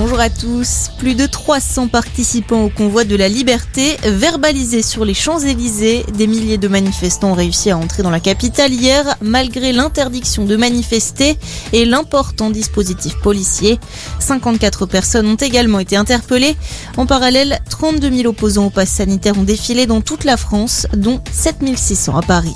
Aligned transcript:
Bonjour 0.00 0.20
à 0.20 0.30
tous. 0.30 0.92
Plus 0.98 1.16
de 1.16 1.26
300 1.26 1.88
participants 1.88 2.62
au 2.62 2.68
convoi 2.68 3.02
de 3.02 3.16
la 3.16 3.28
liberté, 3.28 3.96
verbalisés 4.04 4.82
sur 4.82 5.04
les 5.04 5.12
Champs-Élysées. 5.12 6.06
Des 6.14 6.28
milliers 6.28 6.56
de 6.56 6.68
manifestants 6.68 7.32
ont 7.32 7.34
réussi 7.34 7.72
à 7.72 7.76
entrer 7.76 8.04
dans 8.04 8.10
la 8.12 8.20
capitale 8.20 8.72
hier, 8.72 9.16
malgré 9.20 9.72
l'interdiction 9.72 10.44
de 10.44 10.54
manifester 10.54 11.36
et 11.72 11.84
l'important 11.84 12.50
dispositif 12.50 13.16
policier. 13.16 13.80
54 14.20 14.86
personnes 14.86 15.26
ont 15.26 15.34
également 15.34 15.80
été 15.80 15.96
interpellées. 15.96 16.56
En 16.96 17.04
parallèle, 17.04 17.58
32 17.68 18.18
000 18.18 18.28
opposants 18.28 18.66
au 18.66 18.70
pass 18.70 18.90
sanitaire 18.90 19.36
ont 19.36 19.42
défilé 19.42 19.86
dans 19.86 20.00
toute 20.00 20.22
la 20.22 20.36
France, 20.36 20.86
dont 20.94 21.20
7600 21.32 22.16
à 22.16 22.22
Paris. 22.22 22.54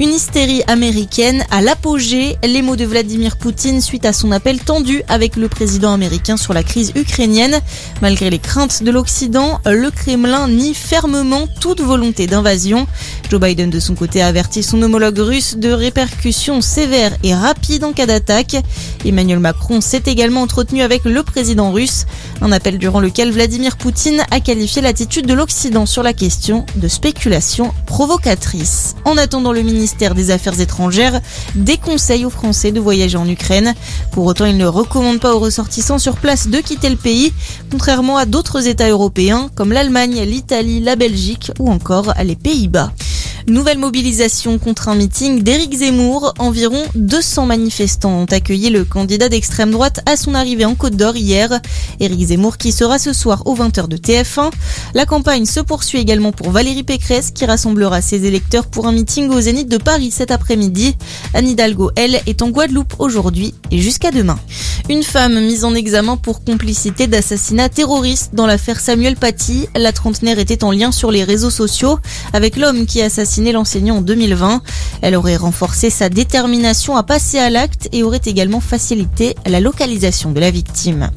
Une 0.00 0.14
hystérie 0.14 0.62
américaine 0.66 1.44
à 1.50 1.60
l'apogée, 1.60 2.38
les 2.42 2.62
mots 2.62 2.76
de 2.76 2.86
Vladimir 2.86 3.36
Poutine 3.36 3.82
suite 3.82 4.06
à 4.06 4.14
son 4.14 4.32
appel 4.32 4.58
tendu 4.58 5.02
avec 5.08 5.36
le 5.36 5.46
président 5.46 5.92
américain 5.92 6.38
sur 6.38 6.54
la 6.54 6.62
crise 6.62 6.92
ukrainienne. 6.96 7.60
Malgré 8.00 8.30
les 8.30 8.38
craintes 8.38 8.82
de 8.82 8.90
l'Occident, 8.90 9.60
le 9.66 9.90
Kremlin 9.90 10.48
nie 10.48 10.72
fermement 10.72 11.46
toute 11.60 11.82
volonté 11.82 12.26
d'invasion. 12.26 12.86
Joe 13.30 13.42
Biden 13.42 13.68
de 13.68 13.78
son 13.78 13.94
côté 13.94 14.22
a 14.22 14.28
averti 14.28 14.62
son 14.62 14.80
homologue 14.80 15.18
russe 15.18 15.56
de 15.58 15.70
répercussions 15.70 16.62
sévères 16.62 17.12
et 17.22 17.34
rapides 17.34 17.84
en 17.84 17.92
cas 17.92 18.06
d'attaque. 18.06 18.56
Emmanuel 19.04 19.38
Macron 19.38 19.82
s'est 19.82 20.04
également 20.06 20.40
entretenu 20.40 20.80
avec 20.80 21.04
le 21.04 21.22
président 21.22 21.72
russe, 21.72 22.06
un 22.40 22.52
appel 22.52 22.78
durant 22.78 23.00
lequel 23.00 23.32
Vladimir 23.32 23.76
Poutine 23.76 24.22
a 24.30 24.40
qualifié 24.40 24.80
l'attitude 24.80 25.26
de 25.26 25.34
l'Occident 25.34 25.84
sur 25.84 26.02
la 26.02 26.14
question 26.14 26.64
de 26.76 26.88
spéculation 26.88 27.74
provocatrice. 27.84 28.96
En 29.04 29.18
attendant 29.18 29.52
le 29.52 29.60
ministre 29.60 29.89
ministère 29.90 30.14
des 30.14 30.30
Affaires 30.30 30.60
étrangères 30.60 31.20
déconseille 31.56 32.24
aux 32.24 32.30
Français 32.30 32.70
de 32.70 32.78
voyager 32.78 33.16
en 33.16 33.28
Ukraine. 33.28 33.74
Pour 34.12 34.24
autant, 34.24 34.44
il 34.44 34.56
ne 34.56 34.66
recommande 34.66 35.18
pas 35.18 35.34
aux 35.34 35.40
ressortissants 35.40 35.98
sur 35.98 36.14
place 36.16 36.46
de 36.46 36.58
quitter 36.58 36.90
le 36.90 36.96
pays, 36.96 37.32
contrairement 37.72 38.16
à 38.16 38.24
d'autres 38.24 38.68
États 38.68 38.88
européens 38.88 39.50
comme 39.56 39.72
l'Allemagne, 39.72 40.22
l'Italie, 40.22 40.78
la 40.78 40.94
Belgique 40.94 41.50
ou 41.58 41.72
encore 41.72 42.14
les 42.22 42.36
Pays-Bas. 42.36 42.92
Nouvelle 43.48 43.78
mobilisation 43.78 44.58
contre 44.58 44.88
un 44.88 44.94
meeting 44.94 45.42
d'Éric 45.42 45.74
Zemmour. 45.74 46.34
Environ 46.38 46.82
200 46.94 47.46
manifestants 47.46 48.12
ont 48.12 48.26
accueilli 48.26 48.70
le 48.70 48.84
candidat 48.84 49.28
d'extrême 49.28 49.70
droite 49.70 50.00
à 50.06 50.16
son 50.16 50.34
arrivée 50.34 50.64
en 50.64 50.74
Côte 50.74 50.96
d'Or 50.96 51.16
hier. 51.16 51.60
Éric 52.00 52.26
Zemmour 52.26 52.58
qui 52.58 52.72
sera 52.72 52.98
ce 52.98 53.12
soir 53.12 53.42
aux 53.46 53.56
20h 53.56 53.88
de 53.88 53.96
TF1. 53.96 54.50
La 54.94 55.06
campagne 55.06 55.46
se 55.46 55.60
poursuit 55.60 55.98
également 55.98 56.32
pour 56.32 56.50
Valérie 56.50 56.82
Pécresse 56.82 57.30
qui 57.30 57.46
rassemblera 57.46 58.00
ses 58.02 58.26
électeurs 58.26 58.66
pour 58.66 58.86
un 58.86 58.92
meeting 58.92 59.30
au 59.30 59.40
Zénith 59.40 59.68
de 59.68 59.78
Paris 59.78 60.10
cet 60.10 60.30
après-midi. 60.30 60.96
Anne 61.34 61.48
Hidalgo, 61.48 61.90
elle, 61.96 62.20
est 62.26 62.42
en 62.42 62.50
Guadeloupe 62.50 62.94
aujourd'hui 62.98 63.54
et 63.70 63.78
jusqu'à 63.78 64.10
demain. 64.10 64.38
Une 64.90 65.04
femme 65.04 65.38
mise 65.38 65.64
en 65.64 65.72
examen 65.76 66.16
pour 66.16 66.42
complicité 66.42 67.06
d'assassinat 67.06 67.68
terroriste 67.68 68.30
dans 68.34 68.44
l'affaire 68.44 68.80
Samuel 68.80 69.14
Paty. 69.14 69.68
La 69.76 69.92
trentenaire 69.92 70.40
était 70.40 70.64
en 70.64 70.72
lien 70.72 70.90
sur 70.90 71.12
les 71.12 71.22
réseaux 71.22 71.48
sociaux 71.48 72.00
avec 72.32 72.56
l'homme 72.56 72.86
qui 72.86 73.00
a 73.00 73.04
assassiné 73.04 73.52
l'enseignant 73.52 73.98
en 73.98 74.00
2020. 74.00 74.62
Elle 75.02 75.14
aurait 75.14 75.36
renforcé 75.36 75.90
sa 75.90 76.08
détermination 76.08 76.96
à 76.96 77.04
passer 77.04 77.38
à 77.38 77.50
l'acte 77.50 77.88
et 77.92 78.02
aurait 78.02 78.20
également 78.24 78.58
facilité 78.58 79.36
la 79.46 79.60
localisation 79.60 80.32
de 80.32 80.40
la 80.40 80.50
victime. 80.50 81.12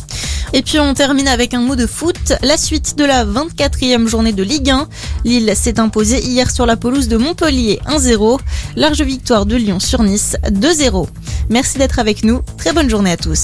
Et 0.53 0.61
puis 0.61 0.79
on 0.79 0.93
termine 0.93 1.27
avec 1.27 1.55
un 1.55 1.61
mot 1.61 1.75
de 1.75 1.87
foot. 1.87 2.33
La 2.43 2.57
suite 2.57 2.95
de 2.95 3.05
la 3.05 3.25
24e 3.25 4.05
journée 4.05 4.33
de 4.33 4.43
Ligue 4.43 4.69
1. 4.69 4.87
Lille 5.25 5.51
s'est 5.55 5.79
imposée 5.79 6.23
hier 6.23 6.51
sur 6.51 6.67
la 6.67 6.77
pelouse 6.77 7.07
de 7.07 7.17
Montpellier 7.17 7.79
1-0. 7.87 8.39
Large 8.75 9.01
victoire 9.01 9.47
de 9.47 9.55
Lyon 9.55 9.79
sur 9.79 10.03
Nice 10.03 10.37
2-0. 10.43 11.07
Merci 11.49 11.79
d'être 11.79 11.97
avec 11.97 12.23
nous. 12.23 12.41
Très 12.59 12.71
bonne 12.71 12.89
journée 12.89 13.11
à 13.11 13.17
tous. 13.17 13.41